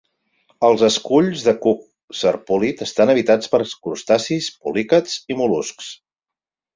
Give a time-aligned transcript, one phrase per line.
[0.67, 1.83] Els esculls de cuc
[2.21, 5.91] serpúlid estan habitats per crustacis, poliquets i mol·luscs.